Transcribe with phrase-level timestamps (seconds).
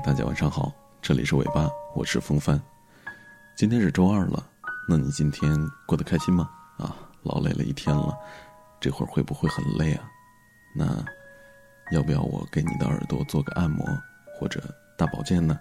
[0.00, 2.60] 大家晚上好，这里是尾巴，我是风帆。
[3.56, 4.46] 今天是周二了，
[4.86, 5.50] 那你今天
[5.86, 6.50] 过得开心吗？
[6.76, 8.14] 啊，劳累了一天了，
[8.78, 10.04] 这会儿会不会很累啊？
[10.74, 11.02] 那
[11.92, 13.86] 要不要我给你的耳朵做个按摩
[14.38, 14.62] 或者
[14.98, 15.58] 大保健呢？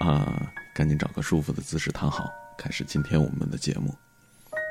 [0.00, 2.28] 啊，赶紧找个舒服的姿势躺好，
[2.58, 3.94] 开始今天我们的节目。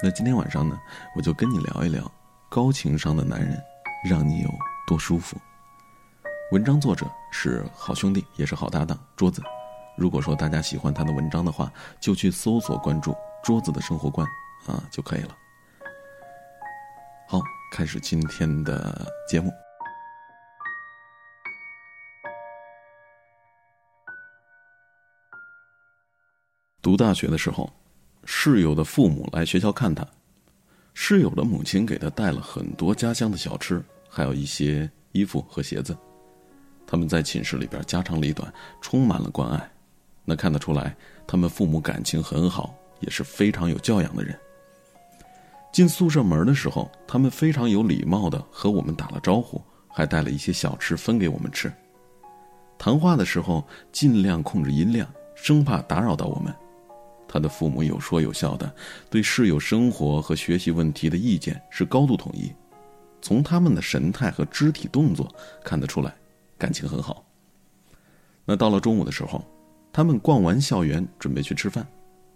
[0.03, 0.77] 那今天晚上呢，
[1.15, 2.11] 我就跟你聊一聊
[2.49, 3.57] 高情商的男人
[4.03, 4.49] 让你有
[4.85, 5.37] 多舒服。
[6.51, 9.41] 文章作者是好兄弟，也是好搭档桌子。
[9.97, 14.27] 如果说大家喜欢他的文章的话，就去搜索关注桌子的生活观
[14.67, 15.35] 啊就可以了。
[17.27, 19.51] 好，开始今天的节目。
[26.79, 27.73] 读大学的时候，
[28.23, 30.07] 室友的父母来学校看他，
[30.93, 35.97] 室友的母亲给他带了很多家乡的小吃，还有一些衣服和鞋子。
[36.95, 39.69] 他们在寝室里边家长里短，充满了关爱。
[40.23, 40.95] 那看得出来，
[41.27, 44.33] 他们父母感情很好，也是非常有教养的人。
[45.73, 51.69] 进宿舍门的时候，他们非常有礼貌的和我们打了招呼，还带了一些小吃分给我们吃。
[52.77, 56.55] 谈话的时候尽量控制音量，生怕打扰到我们。
[57.27, 58.73] 他的父母有说有笑的，
[59.09, 62.49] 对室友生活和学习问题的意见是高度统一。
[63.21, 65.29] 从他们的神态和肢体动作
[65.61, 66.15] 看得出来。
[66.65, 67.23] 感情很好。
[68.43, 69.45] 那到了中午的时候，
[69.93, 71.87] 他们逛完校园，准备去吃饭。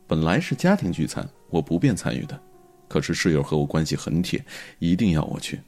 [0.05, 2.39] 本来是家庭聚餐，我不便参与的。
[2.87, 4.45] 可是室友和我关系很铁，
[4.77, 5.59] 一定要我去。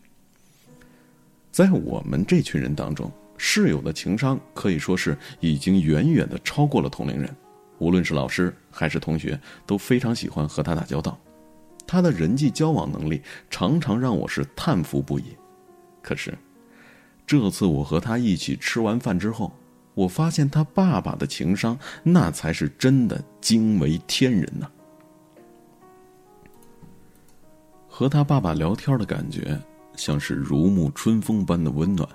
[1.52, 7.36] 在我们这群人当中，室友的情商可以说是已经远远的超过了同龄人。
[7.80, 11.20] 无论是老师还是同学，都非常喜欢和他打交道。
[11.88, 15.36] 他的人际交往能力常常让我是叹服不已。
[16.04, 16.38] 可是。
[17.32, 19.54] 这次我和他一起吃完饭之后，
[19.94, 24.68] 我发现他爸爸的情商那才是真的惊为天人呐！
[27.88, 29.58] 和他爸爸聊天的感觉
[29.96, 32.06] 像是如沐春风般的温暖，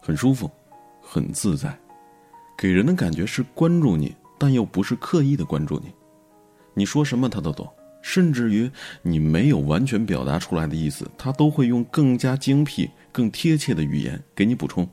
[0.00, 0.50] 很舒服，
[1.00, 1.78] 很自在，
[2.58, 5.94] 给人的感觉是关注你，但又不是刻意的关注你，
[6.74, 7.72] 你说什么他都懂。
[8.02, 8.70] 甚至于
[9.00, 14.86] 你没有完全表达出来的意思，他都会用更加精辟、更贴切的语言给你补充。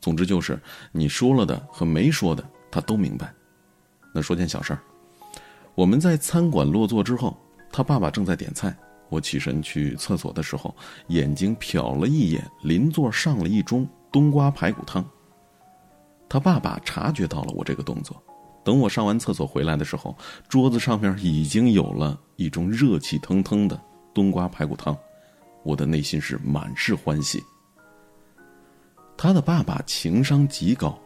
[0.00, 0.58] 总之就是
[0.90, 3.32] 你说了的和没说的，他都明白。
[4.14, 4.80] 那说件小事儿，
[5.74, 7.36] 我们在餐馆落座之后，
[7.70, 8.76] 他爸爸正在点菜。
[9.10, 10.74] 我起身去厕所的时候，
[11.06, 15.04] 眼睛瞟了一眼邻座上了一盅冬瓜排骨汤。
[16.28, 18.22] 他爸爸察觉到了我这个动作。
[18.64, 20.16] 等我上完厕所回来的时候，
[20.48, 23.80] 桌子上面已经有了一盅热气腾腾的
[24.12, 24.96] 冬瓜排骨汤，
[25.62, 27.42] 我的内心是满是欢喜。
[29.16, 30.98] 他的爸爸情商极高，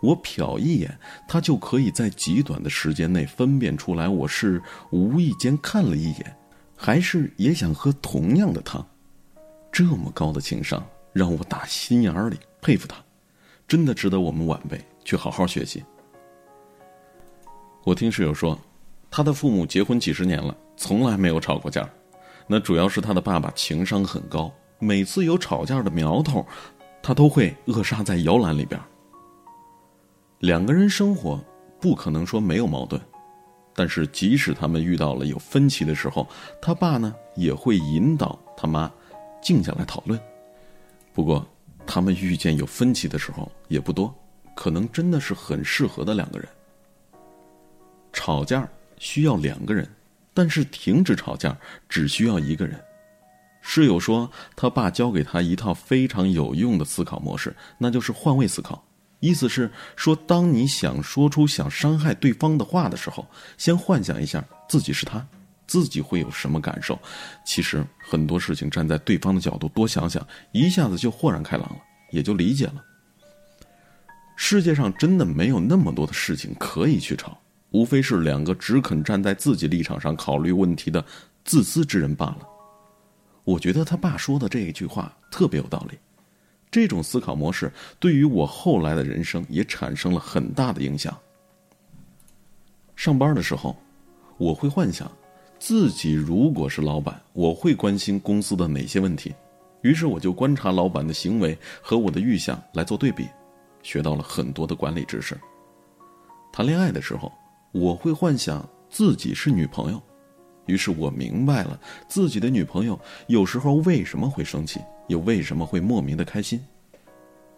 [0.00, 0.98] 我瞟一眼，
[1.28, 6.36] 他就可以在极短的时间内分辨出来我是无意间看了一眼，
[6.76, 8.86] 还是也想喝同样的汤。
[9.70, 12.96] 这么高的情商，让我打心眼里佩服他，
[13.66, 15.84] 真的值得我们晚辈去好好学习。
[17.88, 18.58] 我听室友说，
[19.10, 21.88] 他的父母结婚几十年了，从来没有吵过架。
[22.46, 26.46] 那主要是他的爸爸情商很高，每次有吵架的苗头，
[27.02, 28.78] 他都会扼杀在摇篮里边。
[30.40, 31.42] 两个人生活
[31.80, 33.00] 不可能说没有矛盾，
[33.74, 36.28] 但是即使他们遇到了有分歧的时候，
[36.60, 38.92] 他爸呢也会引导他妈
[39.40, 40.20] 静下来讨论。
[41.14, 41.42] 不过，
[41.86, 44.14] 他们遇见有分歧的时候也不多，
[44.54, 46.46] 可能真的是很适合的两个人。
[48.12, 49.88] 吵架需要两个人，
[50.34, 51.56] 但是停止吵架
[51.88, 52.78] 只需要一个人。
[53.60, 58.82] 室友说，他爸教给他一套非常有用的思考模式，那就是换位思考。
[59.20, 63.26] 意思是说，当你想说出想伤害对方的话的时候，
[63.56, 65.26] 先幻想一下自己是他，
[65.66, 66.98] 自己会有什么感受。
[67.44, 71.80] 其实很多事情站在对方的角度多想想，一下子就豁然开朗了，
[72.10, 72.84] 也就理解了。
[74.36, 77.36] 世界上真的没有那么多的事情可以去吵。
[77.70, 81.04] 无非是两个只肯站在自己立场上考虑问题的
[81.44, 82.48] 自私之人罢了。
[83.44, 85.98] 我觉得他爸说的这一句话特别有道理。
[86.70, 91.16] 这种思考模式对于我后来的人生也产生了很大的影响。
[92.96, 93.76] 上班的时候，
[94.36, 95.10] 我会幻想
[95.58, 99.34] 自己如果是老板，我会关心公司的哪些问题。
[99.82, 103.26] 于是我就观察老板的行为和我的预想来做对比，
[103.82, 105.38] 学到了很多的管理知识。
[106.50, 107.30] 谈恋爱的时候。
[107.72, 110.02] 我会幻想自己是女朋友，
[110.66, 111.78] 于是我明白了
[112.08, 116.60] 自己的女朋友有时候为什么会生气，又为什么会莫名的开心。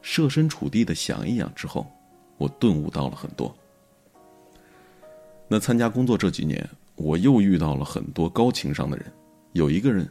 [0.02, 1.86] 设身处地的想一想之后，
[2.38, 3.54] 我顿悟到了很多。
[5.46, 9.12] 那参加工作这几年，我又遇到了很多高情商的人，
[9.52, 10.08] 有一个人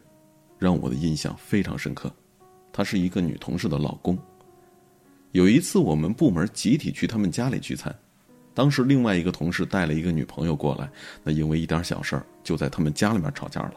[0.57, 2.11] 让我的印象非常深刻，
[2.71, 4.17] 她是一个女同事的老公。
[5.31, 7.95] 有一次我们部门集体去他们家里聚餐，
[8.59, 10.89] 当时另外一个同事带了一个女朋友过来，
[11.23, 13.73] 那因为一点小事儿就在他们家里面吵架了。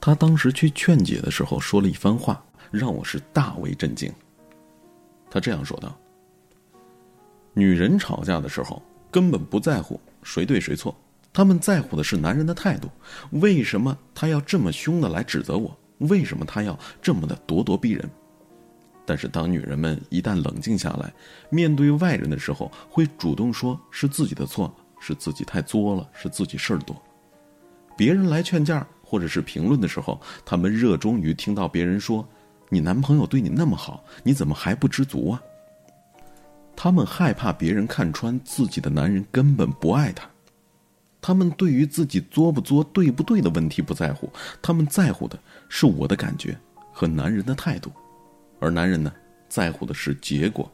[0.00, 4.12] 他当时去劝解的时候说了一番话，让我是大为震惊。
[5.30, 5.96] 他这样说道
[7.54, 10.92] ：“女人吵架的时候根本不在乎谁对谁错，
[11.32, 12.90] 他们在乎的是男人的态度。
[13.30, 15.78] 为什么他要这么凶的来指责我？
[15.98, 18.10] 为什么他要这么的咄咄逼人？
[19.10, 21.12] 但是当女人们一旦冷静下来，
[21.48, 26.94] 面对外人的时候，会主动说是自己的错，是自己太作了，是自己事儿多。
[27.96, 32.24] 别人来劝架。”或者是评论的时候，他们热衷于听到别人说
[32.70, 35.42] ：“你男朋友对你那么好，你怎么还不知足啊？”
[36.78, 40.30] 他们害怕别人看穿自己的男人根本不爱他，
[41.20, 45.36] 他们对于自己作不作、对不对的问题不在乎，他们在乎的
[45.68, 46.56] 是我的感觉
[46.92, 47.90] 和男人的态度，
[48.60, 49.12] 而男人呢，
[49.48, 50.70] 在乎的是结果，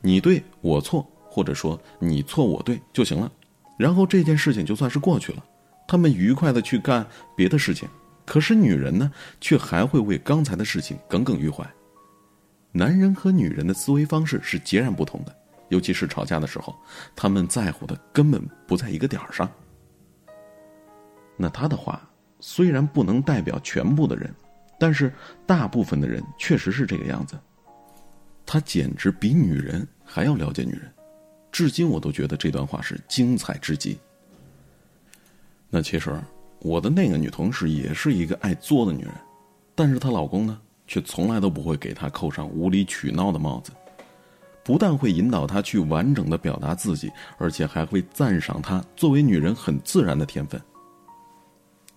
[0.00, 3.32] 你对我错，或者说你错我对就行了，
[3.76, 5.44] 然后这件事情就算是过去了。
[5.88, 7.88] 他们愉快的去干别的事情，
[8.24, 9.10] 可是女人呢，
[9.40, 11.64] 却还会为刚才的事情耿耿于怀。
[12.72, 15.34] 男人和女人的思维方式是截然不同的，
[15.70, 16.76] 尤其是吵架的时候，
[17.14, 19.50] 他们在乎的根本不在一个点儿上。
[21.36, 22.00] 那他的话
[22.40, 24.34] 虽然不能代表全部的人，
[24.78, 25.12] 但是
[25.46, 27.38] 大部分的人确实是这个样子。
[28.44, 30.82] 他简直比女人还要了解女人，
[31.50, 33.98] 至今我都觉得这段话是精彩至极。
[35.68, 36.16] 那其实，
[36.60, 39.12] 我的那个女同事也是一个爱作的女人，
[39.74, 43.72] 但是她老公呢，却从来都不会给她扣上无理取闹的帽子，
[44.62, 50.60] 不但会引导她去完整的表达自己，而且还会赞赏她作为女人很自然的天分。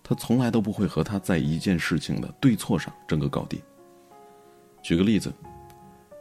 [0.10, 3.62] 他从来都不会和她在一件事情的对错上争个高低。
[4.82, 5.32] 举个例子，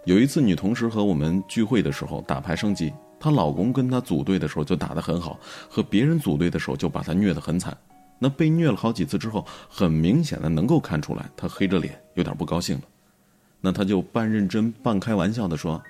[0.04, 2.92] 有一次女同事和我们聚会的时候打牌升级。
[3.18, 5.40] 她老公跟她组队的时候就打得很好，
[5.70, 7.74] 和别人组队的时候就把她虐得很惨。
[8.18, 12.82] 那被虐了好几次之后，很明显的能够看出来，她黑着脸，有点不高兴了。
[13.58, 15.82] 那她就半认真半开玩笑的说：“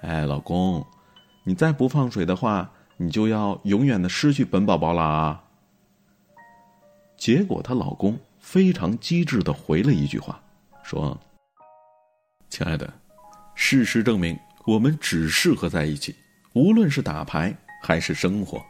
[0.00, 0.82] 哎，老公，
[1.44, 5.41] 你再不放水的话，你就要永远的失去本宝宝了啊。”
[7.22, 10.42] 结果她老公非常机智的回了一句话，
[10.82, 11.16] 说
[12.50, 12.92] ：“亲爱的，
[13.54, 14.36] 事实证明
[14.66, 16.12] 我们只适合在一起。”
[16.54, 18.60] 无论是打牌还是生活，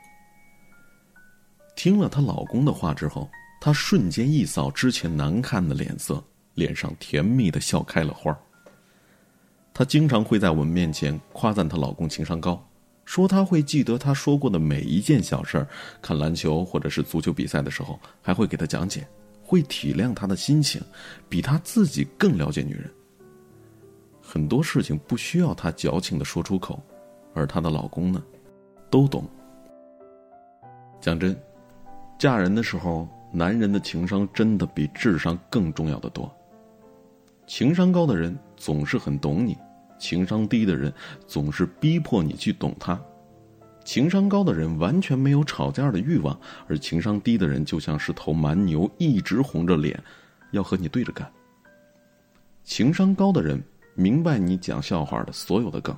[1.74, 3.26] 听了她老公的话之后，
[3.58, 6.22] 她瞬间一扫之前难看的脸色，
[6.52, 8.38] 脸上甜蜜的笑开了花。
[9.72, 12.62] 她经常会在我们面前夸赞她老公情商高，
[13.04, 15.68] 说他会记得他说过的每一件小事儿。
[16.00, 19.06] 看篮球或者是足球比赛的时候，还会给他讲解，
[19.42, 20.80] 会体谅他的心情，
[21.28, 22.90] 比他自己更了解女人。
[24.20, 26.80] 很多事情不需要她矫情的说出口。
[27.34, 28.22] 而她的老公呢，
[28.90, 29.28] 都懂。
[31.00, 31.36] 讲真，
[32.18, 36.30] 嫁人的时候，男人的情商真的比智商更重要的多。
[37.46, 39.56] 情商高的人总是很懂你，
[40.02, 40.92] 情商低的人
[41.28, 43.00] 总是逼迫你去懂他。
[43.84, 49.96] 情商高的人完全没有吵架的欲望，而情商低的人就像是头蛮牛，一直红着脸，
[50.50, 51.30] 要和你对着干。
[52.64, 53.62] 情商高的人
[53.94, 55.96] 明白你讲笑话的所有的梗。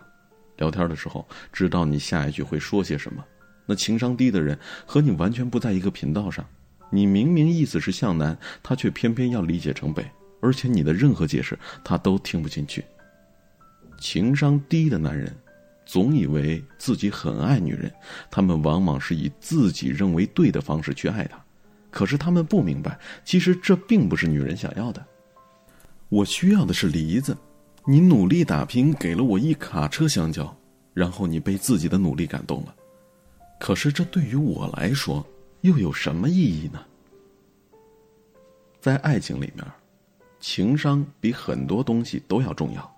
[0.59, 3.25] 聊天的时候，知道你下一句会说些什么。
[3.65, 6.45] 那情商低的人和你完全不在一个频道上，
[6.91, 10.05] 你明明意思是向南，他却偏偏要理解成北，
[10.43, 12.85] 而且你的任何解释他都听不进去。
[13.99, 15.35] 情商低的男人，
[15.87, 17.93] 总以为自己很爱女人，
[18.31, 21.39] 他们往往是以自己认为对的方式去爱她，
[21.91, 25.05] 可是他们不明白，其实这并不是女人想要的。
[26.09, 27.37] 我需要的是梨子。
[27.87, 30.57] 你努力打拼，给了我一卡车香蕉，
[30.95, 32.75] 然后你被自己的努力感动了。
[33.61, 35.23] 可是这对于我来说
[35.61, 36.83] 又有什么意义呢？
[38.81, 39.63] 在爱情里面，
[40.41, 42.94] 情商比很多东西都要重要。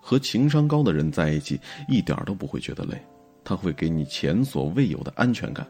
[0.00, 3.00] 和情商高的人在一起，一点都不会觉得累，
[3.44, 5.66] 他会给你前所未有的安全感。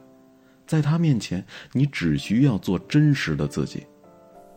[0.67, 3.87] 在他面前，你只需要做真实的自己，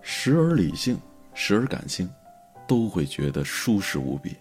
[0.02, 0.98] 时而理性，
[1.34, 2.10] 时而感性。
[2.68, 4.34] 都会觉得舒适无比。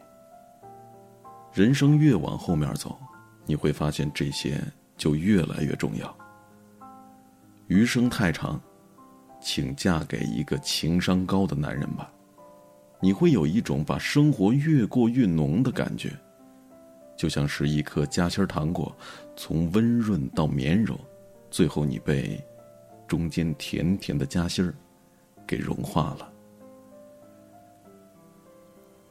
[1.52, 2.96] 人生越往后面走，
[3.44, 4.62] 你会发现这些
[4.96, 6.16] 就越来越重要。
[7.66, 8.60] 余生太长，
[9.40, 12.08] 请嫁给一个情商高的男人吧，
[13.00, 16.12] 你会有一种把生活越过越浓的感觉，
[17.16, 18.94] 就像是一颗夹心糖果，
[19.34, 20.98] 从温润到绵柔，
[21.50, 22.38] 最后你被
[23.08, 24.74] 中间甜甜的夹心儿
[25.46, 26.30] 给融化了。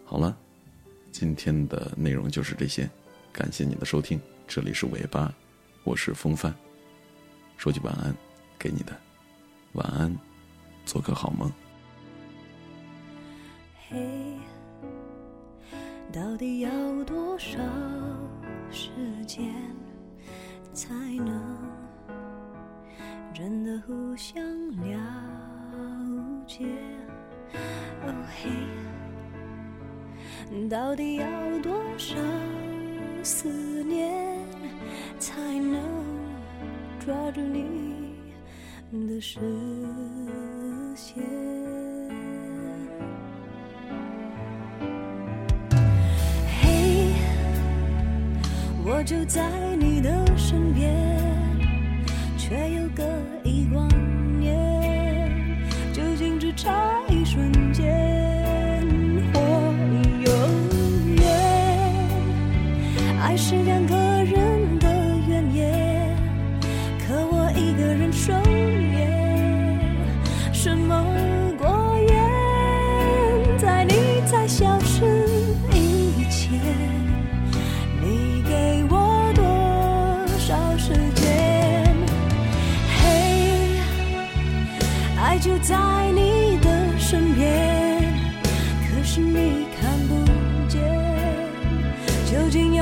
[0.06, 0.38] 好了，
[1.12, 2.90] 今天的内容就是这些，
[3.34, 5.34] 感谢你的收听，这里是尾巴，
[5.84, 6.54] 我是风帆，
[7.58, 8.16] 说句晚安，
[8.58, 8.96] 给你的，
[9.74, 10.16] 晚安，
[10.86, 11.52] 做个好梦。
[13.92, 13.98] 嘿，
[16.14, 16.70] 到底要
[17.06, 17.58] 多少
[18.70, 18.92] 时
[19.26, 19.52] 间
[20.74, 21.58] 才能
[23.34, 24.44] 真的互相
[24.78, 24.96] 了
[26.46, 26.66] 解？
[28.06, 28.52] 哦嘿。
[30.70, 31.26] 到底要
[31.64, 32.16] 多少
[33.24, 33.50] 思
[33.86, 34.38] 念，
[35.18, 35.82] 才能
[37.00, 37.66] 抓住你
[39.08, 39.40] 的视
[40.96, 41.89] 线？
[48.92, 49.48] 我就在
[49.80, 50.92] 你的身边，
[52.36, 53.04] 却又隔
[53.44, 53.88] 一光
[54.40, 55.32] 年，
[55.94, 56.74] 究竟只差
[57.08, 57.86] 一瞬间。
[59.32, 59.40] 或
[60.26, 60.34] 永
[61.18, 61.24] 远
[63.22, 63.96] 爱是两个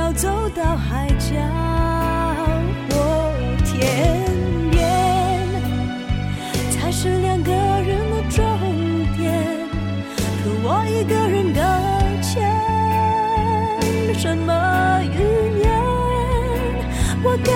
[0.08, 1.36] 要走到海角
[2.88, 3.30] 或
[3.62, 4.24] 天
[4.70, 4.80] 边，
[6.70, 8.42] 才是两个人的终
[9.18, 9.44] 点？
[10.16, 11.60] 可我一个人搁
[12.22, 12.40] 浅，
[14.14, 15.18] 什么语
[15.60, 15.68] 言？
[17.22, 17.52] 我给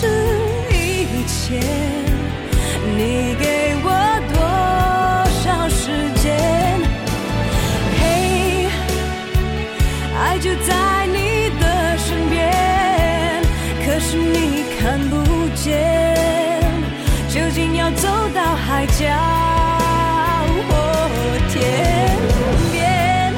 [0.00, 0.06] 是
[0.70, 1.60] 一切
[2.96, 3.88] 你给我
[4.32, 4.40] 多
[5.42, 5.90] 少时
[6.22, 6.24] 间？
[8.00, 8.02] 嘿，
[10.18, 11.64] 爱就在你的
[11.98, 12.40] 身边，
[13.84, 15.14] 可是你看不
[15.54, 15.68] 见。
[17.28, 19.04] 究竟要走到海角
[20.66, 20.72] 或
[21.50, 21.60] 天
[22.72, 23.34] 边，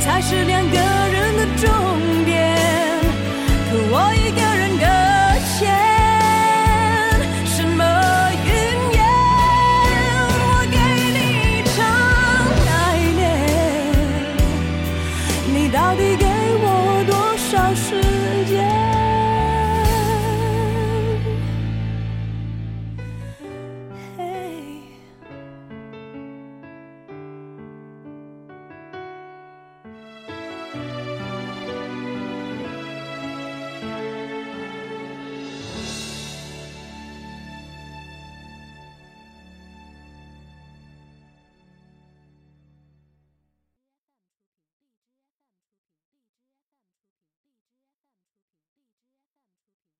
[0.00, 2.19] 才是两个人的终。